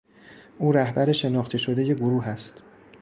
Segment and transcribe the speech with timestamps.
[0.59, 2.63] او رهبر شناخته شدهی گروه است.